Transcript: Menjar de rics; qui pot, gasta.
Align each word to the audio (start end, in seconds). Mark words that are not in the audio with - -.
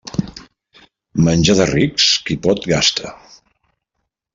Menjar 1.27 1.57
de 1.61 1.69
rics; 1.73 2.09
qui 2.29 2.41
pot, 2.49 2.69
gasta. 2.75 3.17